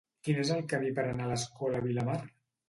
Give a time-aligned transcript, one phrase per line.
[0.27, 2.19] Quin és el camí per anar a l'Escola Vilamar?